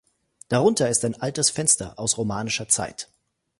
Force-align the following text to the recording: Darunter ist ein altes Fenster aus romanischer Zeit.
Darunter 0.49 0.89
ist 0.89 1.05
ein 1.05 1.13
altes 1.21 1.51
Fenster 1.51 1.99
aus 1.99 2.17
romanischer 2.17 2.67
Zeit. 2.67 3.07